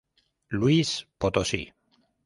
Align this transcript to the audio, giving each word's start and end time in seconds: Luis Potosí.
Luis 0.57 1.05
Potosí. 1.19 1.71